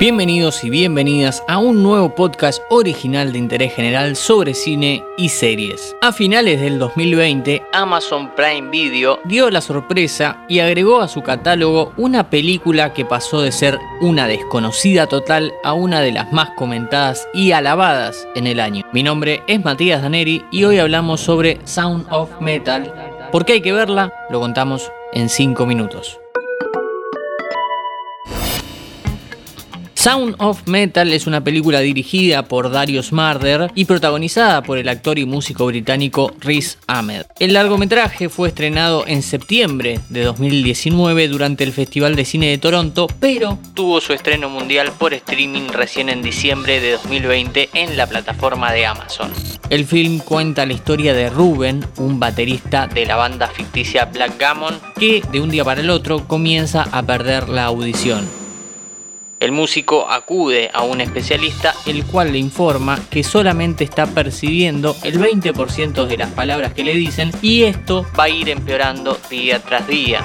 Bienvenidos 0.00 0.62
y 0.62 0.70
bienvenidas 0.70 1.42
a 1.48 1.58
un 1.58 1.82
nuevo 1.82 2.14
podcast 2.14 2.62
original 2.70 3.32
de 3.32 3.38
interés 3.38 3.74
general 3.74 4.14
sobre 4.14 4.54
cine 4.54 5.04
y 5.16 5.28
series. 5.28 5.96
A 6.02 6.12
finales 6.12 6.60
del 6.60 6.78
2020, 6.78 7.64
Amazon 7.72 8.32
Prime 8.36 8.70
Video 8.70 9.18
dio 9.24 9.50
la 9.50 9.60
sorpresa 9.60 10.44
y 10.48 10.60
agregó 10.60 11.00
a 11.00 11.08
su 11.08 11.22
catálogo 11.22 11.94
una 11.96 12.30
película 12.30 12.92
que 12.92 13.04
pasó 13.04 13.40
de 13.40 13.50
ser 13.50 13.76
una 14.00 14.28
desconocida 14.28 15.08
total 15.08 15.52
a 15.64 15.72
una 15.72 16.00
de 16.00 16.12
las 16.12 16.32
más 16.32 16.50
comentadas 16.50 17.26
y 17.34 17.50
alabadas 17.50 18.28
en 18.36 18.46
el 18.46 18.60
año. 18.60 18.84
Mi 18.92 19.02
nombre 19.02 19.42
es 19.48 19.64
Matías 19.64 20.00
Daneri 20.00 20.44
y 20.52 20.62
hoy 20.62 20.78
hablamos 20.78 21.22
sobre 21.22 21.58
Sound 21.64 22.06
of 22.12 22.40
Metal. 22.40 22.94
¿Por 23.32 23.44
qué 23.44 23.54
hay 23.54 23.62
que 23.62 23.72
verla? 23.72 24.12
Lo 24.30 24.38
contamos 24.38 24.92
en 25.12 25.28
5 25.28 25.66
minutos. 25.66 26.20
Sound 29.98 30.36
of 30.38 30.68
Metal 30.68 31.12
es 31.12 31.26
una 31.26 31.42
película 31.42 31.80
dirigida 31.80 32.44
por 32.44 32.70
Darius 32.70 33.12
Marder 33.12 33.72
y 33.74 33.84
protagonizada 33.84 34.62
por 34.62 34.78
el 34.78 34.88
actor 34.88 35.18
y 35.18 35.24
músico 35.24 35.66
británico 35.66 36.32
Riz 36.38 36.78
Ahmed. 36.86 37.24
El 37.40 37.52
largometraje 37.52 38.28
fue 38.28 38.46
estrenado 38.46 39.04
en 39.08 39.24
septiembre 39.24 39.98
de 40.08 40.22
2019 40.22 41.26
durante 41.26 41.64
el 41.64 41.72
Festival 41.72 42.14
de 42.14 42.24
Cine 42.24 42.46
de 42.46 42.58
Toronto, 42.58 43.08
pero 43.18 43.58
tuvo 43.74 44.00
su 44.00 44.12
estreno 44.12 44.48
mundial 44.48 44.92
por 44.96 45.14
streaming 45.14 45.66
recién 45.72 46.10
en 46.10 46.22
diciembre 46.22 46.80
de 46.80 46.92
2020 46.92 47.70
en 47.74 47.96
la 47.96 48.06
plataforma 48.06 48.70
de 48.72 48.86
Amazon. 48.86 49.32
El 49.68 49.84
film 49.84 50.20
cuenta 50.20 50.64
la 50.64 50.74
historia 50.74 51.12
de 51.12 51.28
Ruben, 51.28 51.84
un 51.96 52.20
baterista 52.20 52.86
de 52.86 53.04
la 53.04 53.16
banda 53.16 53.48
ficticia 53.48 54.04
Black 54.04 54.38
Gammon, 54.38 54.78
que 54.96 55.22
de 55.32 55.40
un 55.40 55.50
día 55.50 55.64
para 55.64 55.80
el 55.80 55.90
otro 55.90 56.28
comienza 56.28 56.84
a 56.92 57.02
perder 57.02 57.48
la 57.48 57.64
audición. 57.64 58.37
El 59.40 59.52
músico 59.52 60.10
acude 60.10 60.68
a 60.72 60.82
un 60.82 61.00
especialista 61.00 61.72
el 61.86 62.04
cual 62.04 62.32
le 62.32 62.38
informa 62.38 62.98
que 63.08 63.22
solamente 63.22 63.84
está 63.84 64.06
percibiendo 64.06 64.96
el 65.04 65.20
20% 65.20 66.06
de 66.06 66.16
las 66.16 66.32
palabras 66.32 66.72
que 66.72 66.82
le 66.82 66.94
dicen 66.94 67.30
y 67.40 67.62
esto 67.62 68.04
va 68.18 68.24
a 68.24 68.28
ir 68.28 68.48
empeorando 68.48 69.16
día 69.30 69.60
tras 69.60 69.86
día. 69.86 70.24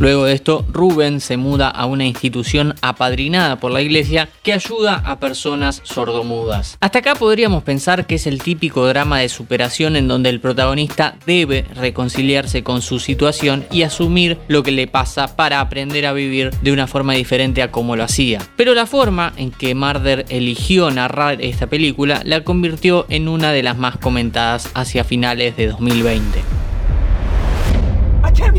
Luego 0.00 0.24
de 0.24 0.32
esto, 0.32 0.64
Rubén 0.72 1.20
se 1.20 1.36
muda 1.36 1.68
a 1.68 1.84
una 1.84 2.06
institución 2.06 2.74
apadrinada 2.80 3.60
por 3.60 3.70
la 3.70 3.82
iglesia 3.82 4.30
que 4.42 4.54
ayuda 4.54 4.94
a 4.94 5.20
personas 5.20 5.82
sordomudas. 5.84 6.78
Hasta 6.80 7.00
acá 7.00 7.16
podríamos 7.16 7.64
pensar 7.64 8.06
que 8.06 8.14
es 8.14 8.26
el 8.26 8.42
típico 8.42 8.86
drama 8.86 9.18
de 9.18 9.28
superación 9.28 9.96
en 9.96 10.08
donde 10.08 10.30
el 10.30 10.40
protagonista 10.40 11.16
debe 11.26 11.66
reconciliarse 11.74 12.64
con 12.64 12.80
su 12.80 12.98
situación 12.98 13.66
y 13.70 13.82
asumir 13.82 14.38
lo 14.48 14.62
que 14.62 14.70
le 14.70 14.86
pasa 14.86 15.36
para 15.36 15.60
aprender 15.60 16.06
a 16.06 16.14
vivir 16.14 16.50
de 16.62 16.72
una 16.72 16.86
forma 16.86 17.12
diferente 17.12 17.62
a 17.62 17.70
como 17.70 17.94
lo 17.94 18.02
hacía. 18.02 18.40
Pero 18.56 18.74
la 18.74 18.86
forma 18.86 19.34
en 19.36 19.50
que 19.50 19.74
Marder 19.74 20.24
eligió 20.30 20.90
narrar 20.90 21.42
esta 21.42 21.66
película 21.66 22.22
la 22.24 22.42
convirtió 22.42 23.04
en 23.10 23.28
una 23.28 23.52
de 23.52 23.62
las 23.62 23.76
más 23.76 23.98
comentadas 23.98 24.70
hacia 24.72 25.04
finales 25.04 25.58
de 25.58 25.66
2020. 25.66 26.59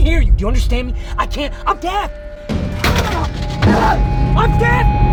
Hear 0.02 0.20
you. 0.20 0.32
Do 0.32 0.42
you 0.42 0.48
understand 0.48 0.88
me? 0.88 0.96
I 1.16 1.28
can't. 1.28 1.54
I'm 1.64 1.80
deaf. 1.80 2.12
I'm 4.36 4.60
deaf. 4.60 5.11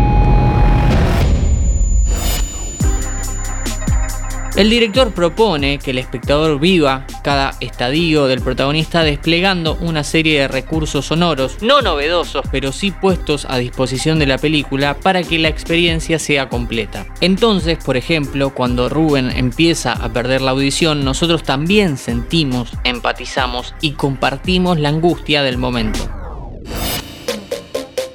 El 4.59 4.69
director 4.69 5.13
propone 5.13 5.79
que 5.79 5.91
el 5.91 5.99
espectador 5.99 6.59
viva 6.59 7.07
cada 7.23 7.53
estadio 7.61 8.27
del 8.27 8.41
protagonista 8.41 9.03
desplegando 9.03 9.77
una 9.79 10.03
serie 10.03 10.41
de 10.41 10.47
recursos 10.49 11.05
sonoros, 11.05 11.61
no 11.61 11.81
novedosos, 11.81 12.43
pero 12.51 12.73
sí 12.73 12.91
puestos 12.91 13.45
a 13.49 13.57
disposición 13.57 14.19
de 14.19 14.25
la 14.25 14.37
película 14.37 14.99
para 14.99 15.23
que 15.23 15.39
la 15.39 15.47
experiencia 15.47 16.19
sea 16.19 16.49
completa. 16.49 17.05
Entonces, 17.21 17.81
por 17.81 17.95
ejemplo, 17.95 18.53
cuando 18.53 18.89
Ruben 18.89 19.31
empieza 19.31 19.93
a 19.93 20.11
perder 20.11 20.41
la 20.41 20.51
audición, 20.51 21.05
nosotros 21.05 21.43
también 21.43 21.95
sentimos, 21.95 22.73
empatizamos 22.83 23.73
y 23.79 23.91
compartimos 23.93 24.77
la 24.77 24.89
angustia 24.89 25.41
del 25.41 25.57
momento. 25.57 26.18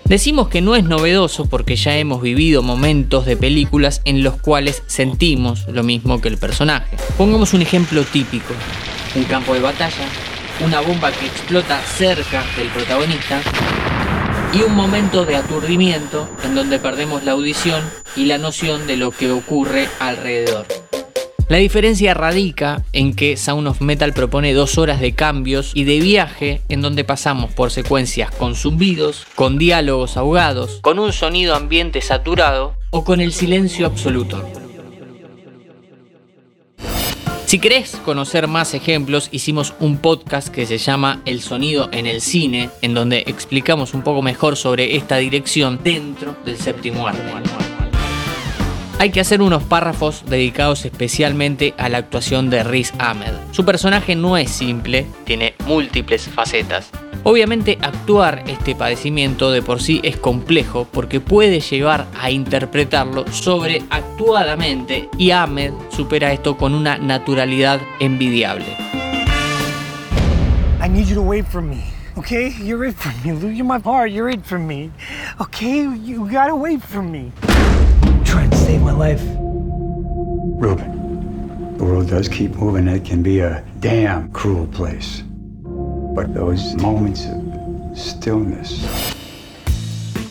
Decimos 0.04 0.48
que 0.48 0.60
no 0.60 0.76
es 0.76 0.84
novedoso 0.84 1.46
porque 1.46 1.76
ya 1.76 1.96
hemos 1.96 2.20
vivido 2.20 2.62
momentos 2.62 3.24
de 3.24 3.38
películas 3.38 4.02
en 4.04 4.22
los 4.22 4.36
cuales 4.36 4.82
sentimos 4.86 5.66
lo 5.68 5.82
mismo 5.82 6.20
que 6.20 6.28
el 6.28 6.36
personaje. 6.36 6.98
Pongamos 7.16 7.54
un 7.54 7.62
ejemplo 7.62 8.04
típico. 8.04 8.52
Un 9.14 9.24
campo 9.24 9.54
de 9.54 9.60
batalla, 9.60 10.06
una 10.62 10.80
bomba 10.80 11.10
que 11.10 11.26
explota 11.26 11.80
cerca 11.80 12.44
del 12.58 12.68
protagonista 12.68 13.40
y 14.52 14.62
un 14.62 14.74
momento 14.74 15.24
de 15.24 15.36
aturdimiento 15.36 16.28
en 16.44 16.54
donde 16.54 16.78
perdemos 16.78 17.24
la 17.24 17.32
audición 17.32 17.82
y 18.14 18.26
la 18.26 18.36
noción 18.36 18.86
de 18.86 18.98
lo 18.98 19.10
que 19.10 19.30
ocurre 19.30 19.88
alrededor. 20.00 20.66
La 21.48 21.58
diferencia 21.58 22.14
radica 22.14 22.82
en 22.94 23.14
que 23.14 23.36
Sound 23.36 23.68
of 23.68 23.82
Metal 23.82 24.14
propone 24.14 24.54
dos 24.54 24.78
horas 24.78 24.98
de 24.98 25.12
cambios 25.12 25.72
y 25.74 25.84
de 25.84 26.00
viaje 26.00 26.62
en 26.70 26.80
donde 26.80 27.04
pasamos 27.04 27.52
por 27.52 27.70
secuencias 27.70 28.30
con 28.30 28.54
zumbidos, 28.54 29.26
con 29.34 29.58
diálogos 29.58 30.16
ahogados, 30.16 30.78
con 30.80 30.98
un 30.98 31.12
sonido 31.12 31.54
ambiente 31.54 32.00
saturado 32.00 32.76
o 32.90 33.04
con 33.04 33.20
el 33.20 33.32
silencio 33.32 33.86
absoluto. 33.86 34.42
Si 37.44 37.58
querés 37.58 37.96
conocer 38.04 38.48
más 38.48 38.72
ejemplos, 38.72 39.28
hicimos 39.30 39.74
un 39.80 39.98
podcast 39.98 40.48
que 40.48 40.64
se 40.64 40.78
llama 40.78 41.20
El 41.26 41.42
sonido 41.42 41.90
en 41.92 42.06
el 42.06 42.22
cine, 42.22 42.70
en 42.80 42.94
donde 42.94 43.22
explicamos 43.26 43.92
un 43.92 44.02
poco 44.02 44.22
mejor 44.22 44.56
sobre 44.56 44.96
esta 44.96 45.18
dirección 45.18 45.78
dentro 45.84 46.36
del 46.44 46.56
séptimo 46.56 47.06
arte 47.06 47.63
hay 48.98 49.10
que 49.10 49.20
hacer 49.20 49.42
unos 49.42 49.62
párrafos 49.62 50.24
dedicados 50.26 50.84
especialmente 50.84 51.74
a 51.78 51.88
la 51.88 51.98
actuación 51.98 52.50
de 52.50 52.62
Riz 52.62 52.92
Ahmed. 52.98 53.32
Su 53.50 53.64
personaje 53.64 54.14
no 54.14 54.36
es 54.36 54.50
simple, 54.50 55.06
tiene 55.24 55.54
múltiples 55.66 56.28
facetas. 56.28 56.90
Obviamente 57.22 57.78
actuar 57.80 58.44
este 58.46 58.74
padecimiento 58.74 59.50
de 59.50 59.62
por 59.62 59.80
sí 59.80 60.00
es 60.04 60.16
complejo 60.16 60.86
porque 60.90 61.20
puede 61.20 61.60
llevar 61.60 62.06
a 62.20 62.30
interpretarlo 62.30 63.24
sobreactuadamente 63.32 65.08
y 65.16 65.30
Ahmed 65.30 65.72
supera 65.90 66.32
esto 66.32 66.56
con 66.56 66.74
una 66.74 66.98
naturalidad 66.98 67.80
envidiable. 67.98 68.76
I 70.82 70.88
need 70.88 71.06
you 71.06 71.14
to 71.14 71.22
wait 71.22 71.46
for 71.46 71.62
me. 71.62 71.82
Okay, 72.16 72.54
you're 72.62 72.86
it 72.86 72.94
for 72.94 73.12
me. 73.24 73.32
My. 73.62 74.06
You're 74.06 74.38
for 74.44 74.58
me. 74.58 74.90
Okay, 75.40 75.88
you 76.04 76.28
gotta 76.30 76.54
wait 76.54 76.80
for 76.80 77.02
me 77.02 77.32
trying 78.64 78.78
to 78.78 78.82
save 78.82 78.82
my 78.82 78.92
life. 78.92 79.22
Ruben, 80.60 81.76
the 81.78 81.84
world 81.84 82.08
does 82.08 82.28
keep 82.28 82.52
moving. 82.52 82.88
It 82.88 83.04
can 83.04 83.22
be 83.22 83.40
a 83.40 83.64
damn 83.80 84.30
cruel 84.32 84.66
place. 84.66 85.22
But 86.14 86.34
those 86.34 86.74
moments 86.76 87.26
of 87.26 87.98
stillness 87.98 88.93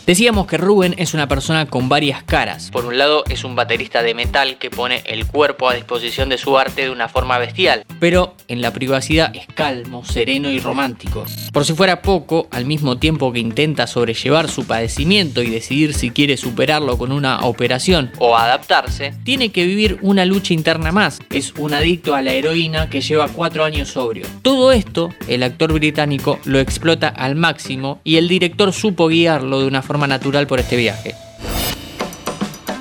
Decíamos 0.06 0.48
que 0.48 0.58
Ruben 0.58 0.96
es 0.98 1.14
una 1.14 1.30
persona 1.30 1.66
con 1.68 1.88
varias 1.88 2.24
caras. 2.24 2.70
Por 2.72 2.84
un 2.86 2.98
lado 2.98 3.24
es 3.30 3.46
un 3.46 3.56
baterista 3.56 4.04
de 4.04 4.14
metal 4.14 4.58
que 4.58 4.70
pone 4.70 5.02
el 5.06 5.26
cuerpo 5.26 5.70
a 5.70 5.76
disposición 5.76 6.28
de 6.28 6.38
su 6.38 6.58
arte 6.58 6.82
de 6.82 6.90
una 6.90 7.08
forma 7.08 7.38
bestial, 7.38 7.86
pero 8.02 8.36
en 8.50 8.62
la 8.62 8.74
privacidad 8.74 9.34
es 9.34 9.48
calmo, 9.48 10.04
sereno 10.04 10.50
y 10.50 10.60
romántico. 10.60 11.24
Por 11.54 11.64
si 11.64 11.74
fuera 11.74 12.02
poco, 12.02 12.50
al 12.52 12.66
mismo 12.66 12.98
tiempo 12.98 13.32
que 13.32 13.40
intenta 13.40 13.88
sobrellevar 13.88 14.50
su 14.50 14.68
padecimiento 14.68 15.42
y 15.42 15.50
decidir 15.50 15.94
si 15.94 16.10
quiere 16.10 16.36
superarlo 16.36 16.98
con 16.98 17.14
una 17.14 17.40
operación 17.46 18.12
o 18.20 18.36
adaptarse, 18.36 19.14
tiene 19.24 19.54
que 19.54 19.66
vivir 19.66 20.00
una 20.02 20.26
lucha 20.26 20.54
interna 20.54 20.92
más. 20.92 21.22
Es 21.30 21.54
un 21.54 21.74
adicto 21.74 22.14
a 22.14 22.22
la 22.22 22.34
heroína 22.34 22.90
que 22.90 23.00
lleva 23.00 23.30
cuatro 23.30 23.64
años 23.64 23.88
sobrio. 23.88 24.28
Todo 24.42 24.74
esto, 24.74 25.12
el 25.30 25.44
actor 25.44 25.72
británico 25.72 26.40
lo 26.44 26.60
explota 26.60 27.08
al 27.08 27.36
máximo 27.36 28.02
y 28.04 28.18
el 28.18 28.28
director 28.28 28.74
supo 28.74 29.08
guiarlo 29.08 29.62
de 29.62 29.68
una 29.68 29.82
forma 29.94 30.08
natural 30.08 30.48
por 30.48 30.60
este 30.60 30.76
viaje. 30.76 31.14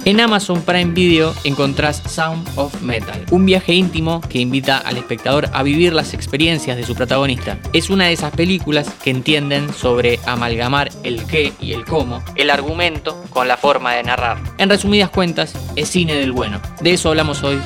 En 0.07 0.19
Amazon 0.19 0.63
Prime 0.63 0.95
Video 0.95 1.35
encontrás 1.45 2.03
Sound 2.07 2.49
of 2.57 2.81
Metal, 2.81 3.27
un 3.31 3.45
viaje 3.45 3.75
íntimo 3.75 4.23
que 4.23 4.39
invita 4.39 4.79
al 4.79 4.97
espectador 4.97 5.51
a 5.53 5.63
vivir 5.63 5.93
las 5.93 6.15
experiencias 6.15 6.79
de 6.79 6.85
su 6.85 6.95
protagonista. 6.95 7.59
Es 7.75 7.91
una 7.91 8.07
de 8.07 8.15
esas 8.15 8.35
películas 8.35 8.91
que 9.05 9.11
entienden 9.11 9.75
sobre 9.75 10.21
amalgamar 10.25 10.91
el 11.05 11.27
qué 11.27 11.53
y 11.61 11.75
el 11.75 11.85
cómo, 11.85 12.25
el 12.35 12.49
argumento 12.49 13.23
con 13.29 13.47
la 13.47 13.59
forma 13.59 13.93
de 13.93 14.05
narrar. 14.05 14.39
En 14.57 14.71
resumidas 14.71 15.11
cuentas, 15.11 15.55
es 15.77 15.91
cine 15.91 16.15
del 16.15 16.33
bueno. 16.33 16.63
De 16.81 16.95
eso 16.95 17.11
hablamos 17.11 17.43
hoy 17.43 17.59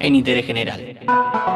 en 0.00 0.14
Interés 0.14 0.44
General. 0.44 1.55